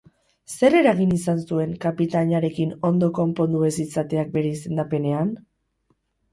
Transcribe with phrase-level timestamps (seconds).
[0.53, 5.33] Zer eragin izan zuen kapitainarekin ondo konpondu ez izateak bere izendapenean?